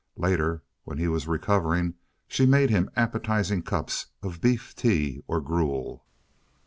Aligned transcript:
Later, 0.17 0.63
when 0.83 0.97
he 0.97 1.07
was 1.07 1.27
recovering, 1.27 1.93
she 2.27 2.47
made 2.47 2.71
him 2.71 2.89
appetizing 2.95 3.61
cups 3.61 4.07
of 4.23 4.41
beef 4.41 4.75
tea 4.75 5.21
or 5.27 5.39
gruel. 5.39 6.03